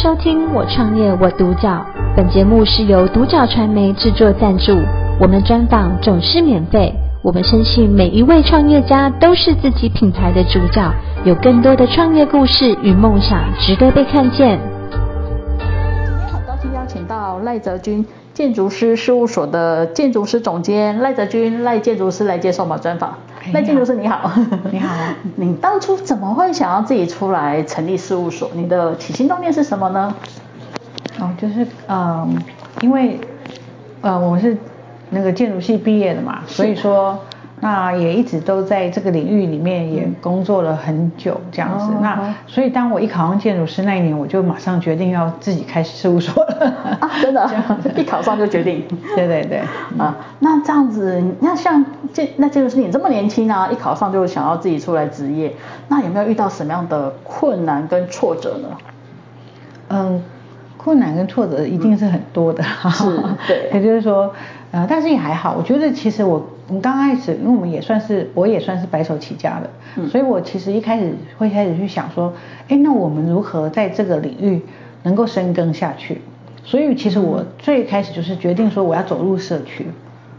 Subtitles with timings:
[0.00, 1.84] 收听我创业我独角，
[2.16, 4.78] 本节目是由独角传媒制作赞助，
[5.20, 6.94] 我们专访总是免费。
[7.20, 14.60] 我们相信每一位创业家都是自己品牌的主角，有更多的创业故事与梦想值得被看见。
[15.58, 23.14] 今天很高兴邀请到赖泽军建筑师事务所的建筑师总监赖泽军赖建筑师来接受我们专访。
[23.52, 24.30] 赖建筑师你好，
[24.70, 24.94] 你好，
[25.36, 28.50] 你当初怎么会想要自己出来成立事务所？
[28.54, 30.14] 你的起心动念是什么呢？
[31.20, 32.38] 哦，就是嗯，
[32.80, 33.18] 因为
[34.02, 34.56] 呃，我是
[35.10, 37.18] 那个建筑系毕业的嘛，所以说。
[37.60, 41.86] 那也一直都在这个领域里面也工作了很久这样子。
[41.90, 46.98] 嗯、那所以当我一考上建筑师那一年，我就马上决定要自己开事务所了。
[47.00, 47.48] 啊，真的？
[47.96, 48.84] 一考上就决定？
[49.16, 49.58] 对对对。
[49.98, 55.54] 啊，那这样子，那像建那建筑师你这么年轻啊，一考上就想要自己出来执业，
[55.88, 58.68] 那有没有遇到什么样的困难跟挫折呢？
[59.90, 60.22] 嗯，
[60.88, 62.64] 困难跟挫折一定是很多的。
[62.84, 63.04] 嗯、是，
[63.46, 63.70] 对。
[63.78, 64.32] 也就是说，
[64.70, 66.44] 呃，但是也还好，我觉得其实我。
[66.68, 72.30] 我们刚开始，因为我们也算是，我也算是白手起家的，嗯，所以我其实一开始会开始去想说，
[72.68, 74.60] 哎，那我们如何在这个领域
[75.02, 76.20] 能够深耕下去？
[76.64, 79.86] 所以其实我最开始就是决定说我要走入社区，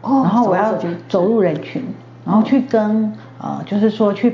[0.04, 0.76] 哦，然后我要
[1.08, 1.82] 走入人群，
[2.24, 3.06] 然后去跟，
[3.40, 4.32] 哦，呃，就是说去，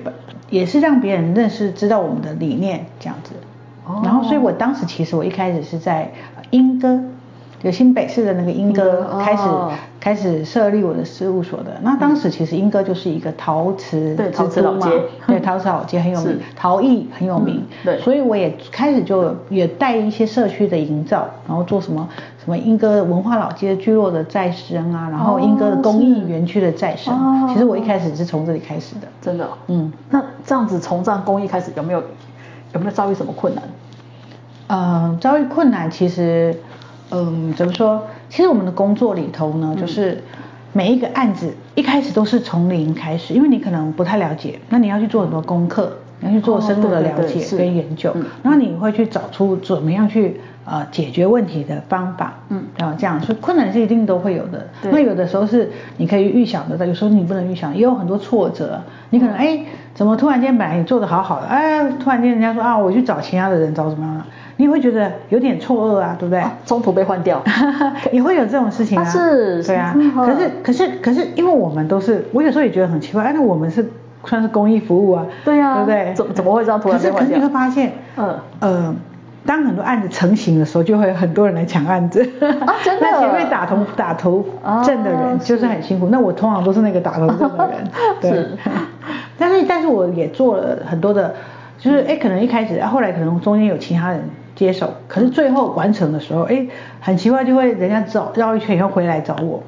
[0.49, 3.31] 也是让别人认识、知道我们的理念这样子。
[3.86, 6.11] 哦，然后所以我当时其实我一开始是在
[6.52, 7.00] 莺歌。
[7.61, 14.89] 有新北市的那个莺歌开始、哦、开始设立我的事务所的，那当时其实莺歌就是一个陶瓷对陶瓷老街，
[15.25, 32.03] 对陶瓷老街很有名，陶艺很有名，嗯，对，所以我也开始就也带一些社区的营造，然后做什么什么莺歌文化老街聚落的再生啊，然后莺歌的公益园区的再生，哦，其实我一开始是从这里开始的，真的，嗯，那这样子从这样公益开始有没有
[32.75, 33.63] 有没有遭遇什么困难？
[34.67, 36.55] 嗯，遭遇困难其实。
[37.11, 38.01] 嗯，怎么说？
[38.29, 40.23] 其实我们的工作里头呢，就是
[40.73, 54.67] 每一个案子一开始都是从零开始，因为你可能不太了解，那你要去做很多功课，你要去做深入的了解跟研究，然后你会去找出怎么样去呃解决问题的方法，嗯，然后这样，所以困难是一定都会有的。
[54.83, 59.59] 那有的时候是你可以预想得到有时候你不能预想，也有很多挫折，你可能哎，
[59.93, 64.26] 怎么突然间本来你做得好好的，哎，突然间人家说啊，我去找其他的人找怎么样了？
[64.58, 66.39] 你会觉得有点错愕啊，对不对？
[66.39, 67.43] 啊、中途被换掉，
[68.14, 69.02] 也会有这种事情啊。
[69.02, 69.93] 啊是，对啊。
[70.15, 73.86] 可是，可是，可是，因为我们都是，我有时候也觉得很奇怪，哎，那我们是
[74.25, 76.13] 算是公益服务啊，对啊，对不对？
[76.15, 77.27] 怎么怎么会这样突然被换掉？
[77.27, 78.95] 可是，可是你会发现，嗯呃，
[79.45, 82.21] 当很多案子成型的时候，就会有很多人来抢案子。
[82.41, 83.02] 啊，真的。
[83.02, 84.45] 那前面打头打头
[84.83, 87.89] 阵的人就是很辛苦，那我通常都是那个打头阵的人，
[88.21, 88.31] 对。
[88.31, 88.58] 是。
[89.37, 91.35] 但是，但是我也做了很多的，
[91.77, 94.23] 就是哎，可能一开始，后来可能中间有其他人。
[94.55, 96.65] 接手，可是最后完成的时候，哎，
[97.02, 99.61] 很奇怪，就会人家找绕一圈以后回来找我，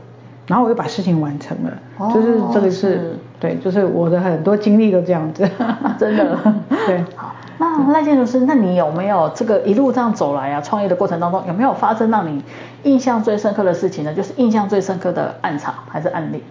[0.47, 5.49] 然后我又把事情完成了，哦、就是这个，是，对，就是我的很多经历都这样子，
[5.99, 6.37] 真的，
[6.85, 7.03] 对。
[7.15, 10.61] 好，那赖建筑师，那你有没有这个一路这样走来啊？
[10.61, 12.43] 创业的过程当中有没有发生让你
[12.83, 14.13] 印象最深刻的事情呢？
[14.13, 16.43] 就是印象最深刻的案场还是案例？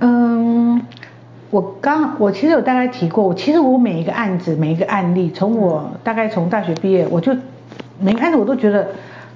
[0.00, 0.82] 嗯。
[1.50, 7.34] 我刚我其实有大概提过，我其实我每一个案子每一个案例，从我大概从大学毕业，我就
[7.98, 8.88] 每个案子我都觉得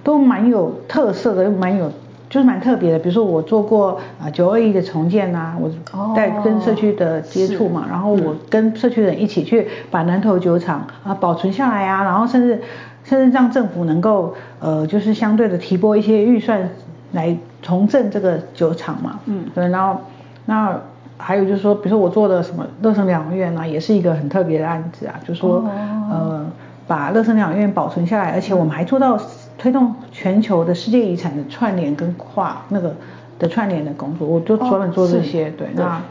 [0.05, 1.91] 都蛮有特色的，又蛮有
[2.32, 2.98] 就是蛮特别的。
[2.98, 5.70] 比如说我做过啊九二一的重建啊，我
[6.16, 12.62] 在跟社区的接触嘛，然后我跟社区人一起去把南投酒厂啊保存下来啊，然后甚至
[13.04, 16.70] 甚至让政府能够呃就是相对的提拨一些预算
[17.12, 20.00] 来重振这个酒厂嘛，嗯，对，然后
[20.47, 20.81] 那。
[21.19, 25.14] 还有就是说，比如说我做的什么乐生疗养院啊，也是一个很特别的案子啊。
[25.25, 25.64] 就是说，oh.
[26.10, 26.47] 呃，
[26.88, 29.16] 把乐生疗养院保存下来，而且我们还做到
[29.62, 32.97] 推动全球的世界遗产的串联跟跨那个
[33.39, 35.45] 的串联的工作，我就专门做这些。
[35.45, 36.03] Oh, 对，那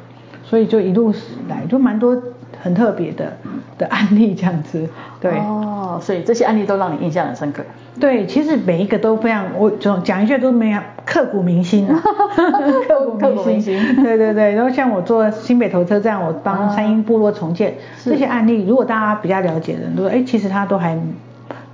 [0.46, 1.14] 所以就一路
[1.50, 2.18] 来就蛮多
[2.64, 3.34] 很特别的
[3.78, 4.88] 的案例这样子。
[5.20, 5.32] 对。
[5.34, 7.62] 哦，oh, 所以这些案例都让你印象很深刻。
[8.00, 12.00] 对，其实每一个都非常，我总讲一句都没有刻骨铭心啊，
[12.88, 13.06] 刻
[13.36, 13.78] 骨铭心。
[14.02, 17.76] 对对对，然后像我做新北投车站，我帮三鹰部落重建、啊、
[18.06, 20.98] 这些案例，如果大家比较了解的人都说，哎，其实他都还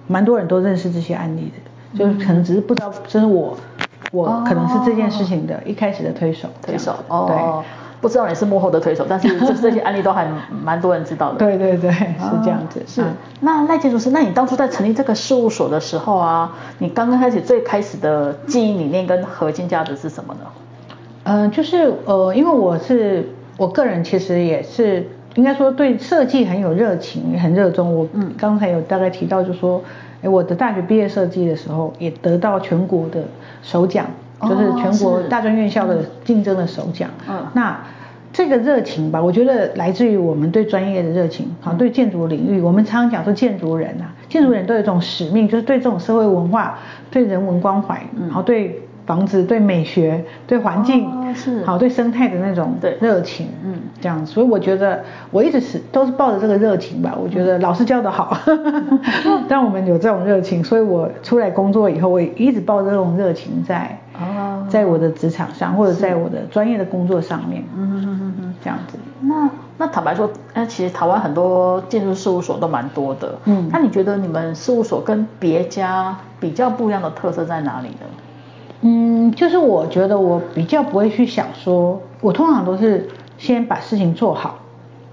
[0.07, 3.57] 蛮多人都认识这些案例的，就是可能只是不知道这是我，
[4.11, 7.25] 我可能是这件事情的一开始的推手，推手哦。
[7.27, 7.37] 对。
[7.99, 10.27] 不知道你是幕后的推手，但是这这些案例都还
[10.63, 11.39] 蛮多人知道的。
[11.39, 12.79] 对对对，是这样子。
[12.85, 13.03] 是。
[13.39, 20.41] 那赖建筑师，那你当初在成立这个事务所的时候啊，你刚刚开始最开始的经营理念跟核心价值是什么呢？
[21.23, 27.95] 嗯、呃，就是呃，因为我是我个人其实也是应该说对设计很有热情，也很热衷。
[27.95, 28.07] 我
[28.37, 29.81] 刚才有大概提到，就说，
[30.21, 33.23] 哎，我的大学毕业设计的时候也得到全国的
[33.61, 34.05] 首奖，
[34.41, 37.09] 就是全国大专院校的竞争的首奖。
[37.29, 37.79] 嗯，那。
[38.33, 46.77] 这个热情吧，我觉得来自于我们对专业的热情，好，对建筑领域，我们常常讲说建筑人啊，建筑人都有一种使命，就是对这种社会文化、
[47.09, 51.63] 对人文关怀，然后，对房子、对美学、对环境，是。
[51.63, 58.37] 好，对生态的那种热情，嗯，这样，所以我觉得我一直是都是抱着这个热情吧，我觉得老师教得好，
[59.49, 63.99] 让我们有这种热情，所以我出来工作以后，我也一直抱着这种热情在。
[64.19, 68.97] 哦，在我的职场上，或者在我的专业的工作上面，嗯嗯嗯嗯，这样子。
[69.21, 69.47] 那
[69.77, 78.07] 那坦白说，那，其实台湾很多建筑事务所都蛮多的，嗯，那你觉得你们事务所跟别家比较不一样的特色在哪里呢？
[78.81, 84.59] 嗯，就是我觉得我比较不会去想说，我通常都是先把事情做好，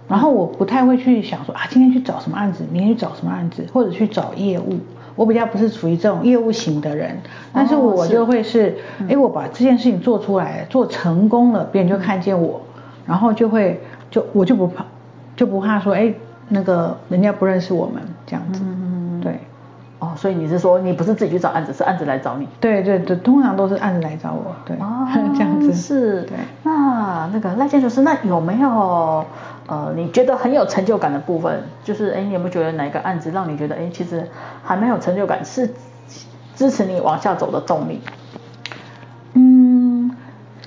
[0.08, 4.78] 然后我不太会去想说啊，今天去找什么案子，明天去找什么案子，或者去找业务。
[5.16, 7.16] 我比较不是属于这种业务型的人，
[7.52, 12.60] 但是我就会是，哎、嗯，我把这件事情做出来，做成功了，别人就看见我，
[13.06, 13.80] 然后就会
[14.10, 14.84] 就我就不怕，
[15.36, 16.12] 就不怕说，哎，
[16.48, 18.60] 那个人家不认识我们这样子，
[20.04, 22.46] 哦，所以你是说你不是自己去找案子，是案子来找你？
[22.60, 29.24] 对对对，通常都是案子来找我，对，哦、 这样子是，对，那那个赖建筑师，那有没有？
[29.66, 34.28] 呃，你觉得很有成就感的部分，就是哎，你有没有觉得哪个案子让你觉得哎，其实
[34.62, 35.72] 还蛮有成就感，是
[36.54, 38.02] 支持你往下走的动力？
[39.32, 40.10] 嗯，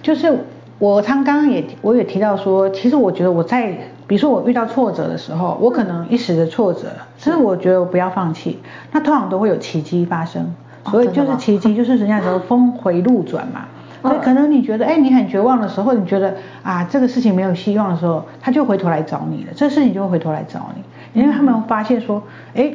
[0.01, 0.43] 就是
[0.79, 3.71] 我他刚刚也我也提到说，其实我觉得我在，
[4.05, 6.87] 比如说我遇到挫折的时候，我可能一时的挫折，
[7.17, 8.59] 其实我觉得我不要放弃，
[8.91, 10.53] 那通常都会有奇迹发生，
[10.85, 13.65] 所以就是奇迹，就是人家说峰回路转嘛。
[14.03, 22.21] 所以可能你觉得，哎，你很绝望的时候，你觉得啊，这个事情没有希望的时候，他就回头来找你了，这个事情就会回头来找你，因为他们发现说，
[22.53, 22.71] 哎，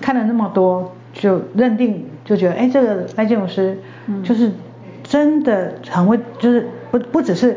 [0.00, 3.80] 看了那么多，就认定就觉得，哎，这个赖建筑师
[4.22, 4.52] 就是
[5.02, 7.56] 真的很会，就是不不只是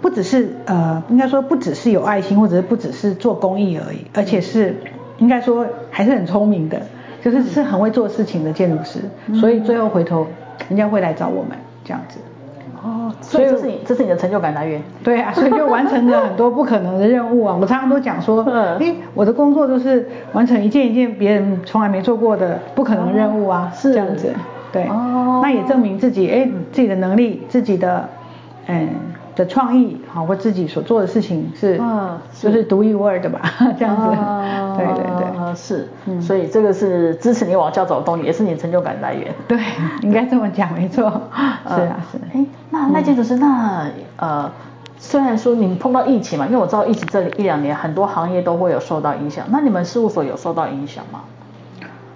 [0.00, 4.76] 不只是呃，应该说不只是有爱心，或者是不只是做公益而已，而且是
[5.18, 6.80] 应该说还是很聪明的，
[7.22, 9.00] 就是是很会做事情的建筑师，
[9.40, 10.26] 所以最后回头
[10.68, 11.52] 人家会来找我们
[11.84, 12.18] 这样子。
[12.82, 14.82] 哦，所以这是你这是你的成就感来源。
[15.02, 17.56] 对啊，所以就完成了很多不可能的任务啊！
[17.58, 18.42] 我常常都讲说，
[18.78, 24.30] 哎，我的工作就是完成一件一件别人从来没做过的不可能任务啊，是这样子。
[24.70, 28.06] 对，哦，那也证明自己，哎，自己的能力，自己的，
[28.66, 28.88] 嗯。
[29.36, 33.40] 的创意，好，或自己所做的事情是，嗯，就是独一无二的吧，
[33.76, 34.02] 这样子，
[34.78, 35.88] 对对对，是，
[36.22, 39.34] 所以这个是支持你往下走的动力，也是你成就感来源。
[39.48, 39.58] 对，
[40.02, 41.02] 应该这么讲，没错，
[41.66, 42.18] 是啊，是。
[42.32, 43.88] 哎，那那建筑师，那
[44.18, 44.48] 呃，
[44.98, 51.22] 虽然说你们碰到疫情嘛，因为我知道疫情这里一两年很多行业都会有受到影响，那你们事务所有受到影响吗？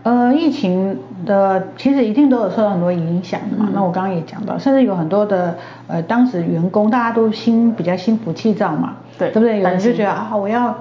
[0.04, 0.96] 呃，疫情
[1.26, 3.66] 的其实一定都有受到很多影响的嘛。
[3.68, 5.56] 嗯、那我刚刚也讲到，甚至有很多的
[5.86, 9.58] 呃，当时员工大家都心比较心浮气躁嘛，对，对不对？
[9.60, 10.76] 有人就觉得啊，我要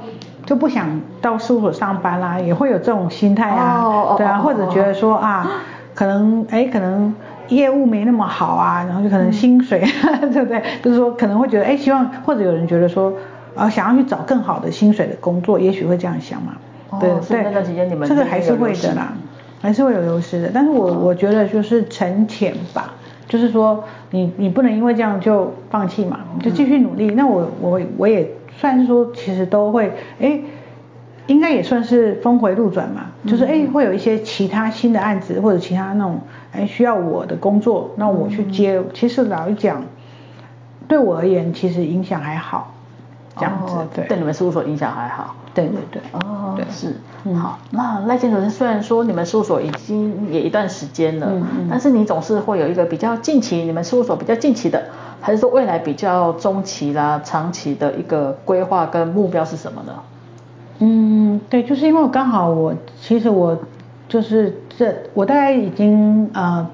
[0.46, 5.46] 就不想到事务所上班啦，也会有这种心态啊，哦、对啊，哦、或者觉得说啊，
[5.94, 7.14] 可能哎，可能
[7.50, 9.84] 业务没那么好啊，然后就可能薪水，
[10.22, 10.62] 嗯、 对不对？
[10.84, 13.12] 就是说可能会觉得哎，希望或者有人觉得说
[13.56, 16.54] 啊，想要去找更好的薪水的工作，也许会这样想嘛。
[17.00, 19.14] 对对，那段时间你们这个还是会的啦，
[19.62, 20.52] 还是会有流失的。
[20.54, 22.94] 但是我我觉得就是沉潜吧，
[23.28, 27.12] 就是说你你不能因为这样就放弃嘛，就继续努力。
[27.12, 29.92] 那我我我也算是说，其实都会
[30.22, 30.40] 哎，
[31.28, 36.22] 应该也算是峰回路转嘛，就是哎会有一些其他新的案子或者其他那种
[36.54, 38.82] 哎需要我的工作，那我去接。
[38.94, 39.84] 其实老实讲，
[40.88, 42.74] 对我而言其实影响还好。
[43.40, 45.36] 这样子，对，对你们事务所影响还好。
[45.58, 46.96] 对对对，哦，对是，
[47.34, 47.58] 好。
[47.72, 54.84] 那赖建筑师虽然说你们事务所已经也一段时间了，嗯，但是你总是会有一个比较近期，你们事务所比较近期的，
[55.20, 59.94] 还是说未来比较中期啦、长期的一个规划跟目标是什么呢？
[60.78, 63.58] 嗯，对，就是因为我刚好我其实我
[64.08, 66.68] 就是这我大概已经呃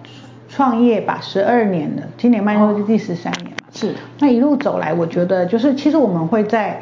[0.49, 3.53] 创业吧十二年了，今年迈入是第十三年。
[3.71, 6.81] 是，那一路走来，我觉得就是其实我们会在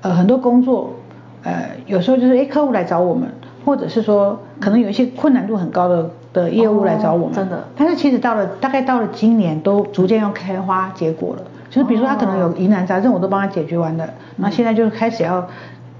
[0.00, 0.94] 呃很多工作，
[1.42, 3.28] 呃有时候就是哎客户来找我们，
[3.64, 7.64] 或者是说可能有一些困难度很高的的业务来找我们，哦、真的。
[7.76, 15.46] 但是其实到了大概到了今年都逐渐要开花结果了，就是比如说他可能有疑难杂症，我都帮他解决完了，那、哦、现在就是开始要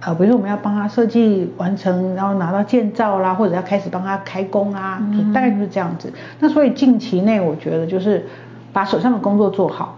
[0.00, 6.12] 呃比如说我们要帮他设计完成，然后拿到建造啦，或者要开始帮他开工啊，嗯、大概就是这样子。
[6.38, 8.26] 那所以近期内我觉得就是
[8.72, 9.96] 把手上的工作做好。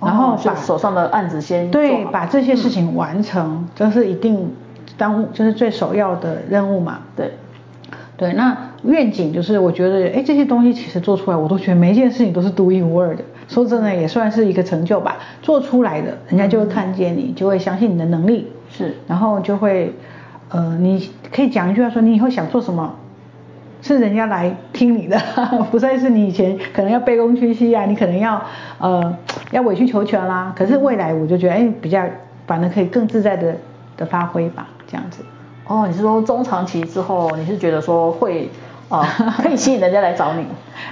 [0.00, 4.52] 然后把手上的案子先对，把这些事情完成，这是一定
[4.96, 7.00] 当就是最首要的任务嘛。
[7.16, 7.32] 对，
[8.16, 13.22] 对，那愿景就是我觉得，哎，这些东西其实做出来，我都觉得每一件事情都是独一无二的。
[13.48, 15.18] 说真的，也算是一个成就吧。
[15.42, 18.50] 做出来的，人家就会看见你，就会相信你的能力。
[18.70, 19.92] 是，然后就会，
[20.48, 22.96] 呃，你可以讲一句话说，你以后想做什么？
[23.82, 25.20] 是人家来听你的，
[25.70, 28.42] 不再是你以前可能要卑躬屈膝啊，你可能要
[28.78, 29.14] 呃
[29.50, 30.54] 要委曲求全啦。
[30.56, 32.02] 可是未来我就觉得，哎，比较
[32.46, 33.54] 反而可以更自在的
[33.98, 35.24] 的发挥吧，这样子。
[35.66, 38.48] 哦，你是说中长期之后，你是觉得说会
[38.88, 40.46] 啊、呃、 可以吸引人家来找你？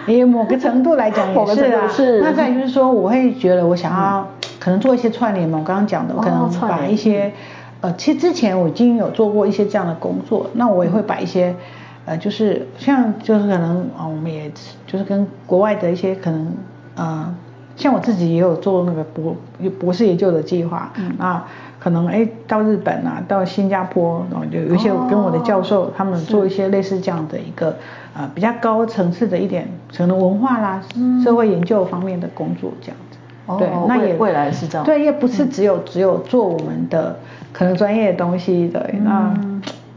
[0.13, 1.87] 因为某个程度来讲也是啊。
[1.95, 4.27] 是那再就是说，我会觉得我想要、嗯、
[4.59, 7.33] 可能做一些串联嘛，我刚刚讲的，我可能把一些
[7.81, 11.51] 呃，其实之前我已经有做过一些这样的工作，那我也会把一些。
[11.51, 11.57] 嗯
[12.05, 14.51] 呃，就是像就是可能啊、哦，我们也
[14.89, 16.53] 就是跟国外的一些可能
[16.97, 17.33] 呃，
[17.77, 19.35] 像我自己也有做那个博
[19.81, 21.43] 博士研究的计划，嗯，那
[21.81, 27.77] 可能哎到日本啊，到新加坡，然后就有一些跟我的教授、哦、他们做一些类似这样的一个
[28.15, 33.19] 呃比较高层次的一点可能文化啦、嗯、社会研究方面的工作这样子。
[33.47, 34.85] 哦，对，那也未来是这样。
[34.85, 37.19] 对，也不是只有、嗯、只有做我们的
[37.53, 39.35] 可能专业的东西的，嗯、那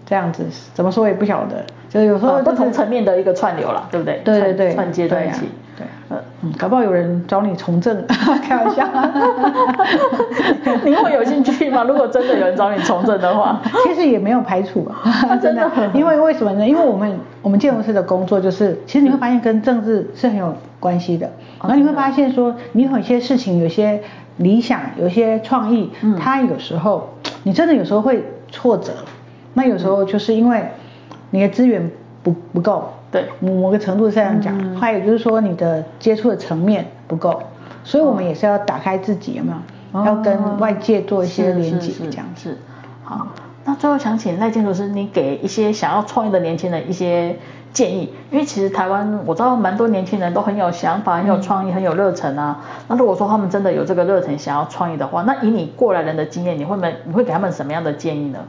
[0.05, 1.63] 这样子怎么说也不晓得。
[1.96, 4.20] 就有时候、就是、不同层面的一个串流了，对不对？
[4.25, 5.48] 对对对，串接在一起。
[5.78, 8.06] 对，嗯嗯，搞不好有人找你从政，
[8.44, 8.86] 开玩笑。
[10.84, 11.86] 你会有兴趣吗？
[11.86, 15.72] 如果真的有人找你从政的话，其实也没有排除啊， 真的。
[15.94, 16.68] 因为为什么呢？
[16.68, 21.32] 因为我们我们建筑师的工作就是，其实你会发现跟政治是很有关系的。
[21.62, 24.02] 然后你会发现说，你有一些事情，有些
[24.36, 28.22] 理想，有些创意，嗯，它有时候你真的有时候会
[28.52, 28.92] 挫折。
[29.54, 30.62] 那有时候就是因为。
[31.36, 31.92] 你的资源
[32.24, 37.44] 不不够，对，某个程度是这样讲，嗯，还有就是说你的接触的层面不够，
[37.84, 39.58] 所以我们也是要打开自己，有没有？
[40.00, 42.51] 哦，要跟外界做一些连接，这样子。
[42.51, 42.58] 是，
[43.04, 43.27] 好，
[43.65, 47.36] 那最后想请赖建筑师，你给一些想要创业的年轻人一些
[47.74, 52.62] 建议，因为其实台湾我知道蛮多年轻人都很有想法，很有创意，很有热忱啊。
[52.88, 58.39] 那如果说他们真的有这个热忱想要创业的话，那以你过来人的经验，你会没你会给他们什么样的建议呢？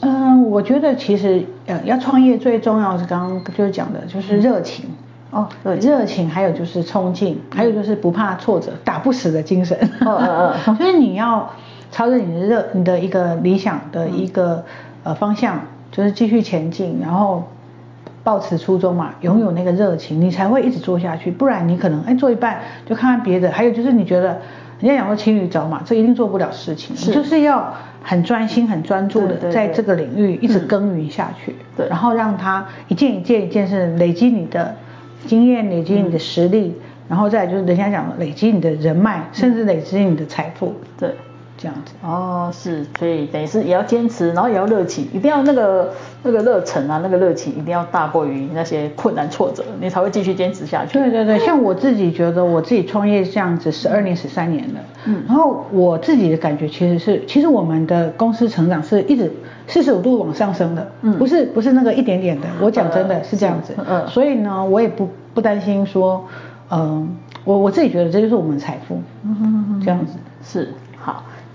[0.00, 4.86] 嗯，我觉得其实呃要创业最重要是刚刚就是讲的就是热情。
[5.30, 9.76] 哦，热情，还有就是冲劲，还有就是不怕挫折、打不死的精神。
[10.00, 11.50] 嗯嗯嗯， 就是你要
[11.90, 14.64] 朝着你的热你的一个理想的一个
[15.04, 15.60] 呃方向，
[15.92, 17.44] 就是继续前进，然后
[18.28, 21.30] 抱持初衷嘛，拥有那个热情，你才会一直做下去。
[21.30, 24.38] 不然你可能哎做一半就看看别的，还有就是你觉得
[24.80, 27.72] 人家讲说骑驴找马，这一定做不了事情，你就是要。
[28.00, 34.74] 很专心、很专注的在这个领域一直耕耘下去，对，然后让它一件一件一件事累积你的
[35.26, 41.10] 经验，累积你的实力，嗯、然后再就是人家讲的累积你的人脉，甚至累积你的财富，对。
[41.58, 41.92] 这样子。
[42.02, 50.96] 哦，是，所以等于是也要坚持，然后也要热情，一定要那个那个热忱啊，那个热情一定要大过于那些困难挫折，你才会继续坚持下去。
[50.96, 59.30] 对对对，像我自己觉得我自己创业这样子十二年十三年了，嗯，然后我自己的感觉其实是，其实我们的公司成长是一直
[59.66, 66.24] 四十五度往上升的，嗯，不是不是那个一点点的，我讲真的是这样子，嗯，所以呢，我也不不担心说，
[66.70, 67.08] 嗯、呃，
[67.44, 70.12] 我我自己觉得这就是我们的财富，嗯哼这样子。
[70.42, 70.68] 是。
[70.72, 70.87] 好。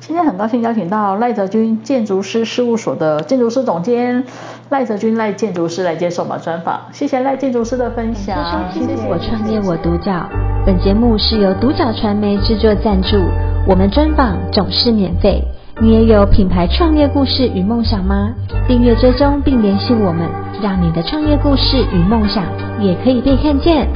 [0.06, 4.22] 今天很高兴邀请到赖泽军建筑师事务所的建筑师总监
[4.70, 8.38] 赖泽军赖建筑师来接受我们专访，谢谢赖建筑师的分享。
[8.74, 10.30] 谢谢，我创业我独角。
[10.66, 13.16] 本节目是由独角传媒制作赞助，
[13.66, 15.42] 我们专访总是免费。
[15.82, 18.34] 你也有品牌创业故事与梦想吗？
[18.68, 20.30] 订阅追踪并联系我们，
[20.62, 22.44] 让你的创业故事与梦想
[22.82, 23.88] 也可以被看见。